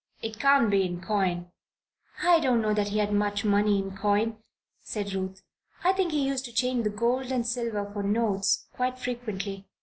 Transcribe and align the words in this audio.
"It 0.19 0.39
can't 0.39 0.71
be 0.71 0.81
in 0.83 0.99
coin." 0.99 1.51
"I 2.23 2.39
do 2.39 2.47
not 2.55 2.61
know 2.61 2.73
that 2.73 2.87
he 2.87 2.97
had 2.97 3.13
much 3.13 3.45
money 3.45 3.77
in 3.77 3.95
coin," 3.95 4.37
said 4.81 5.13
Ruth. 5.13 5.43
"I 5.83 5.93
think 5.93 6.11
he 6.11 6.25
used 6.25 6.43
to 6.45 6.51
change 6.51 6.85
the 6.85 6.89
gold 6.89 7.31
and 7.31 7.45
silver 7.45 7.85
for 7.93 8.01
notes, 8.01 8.65
quite 8.73 8.97
frequently. 8.97 9.67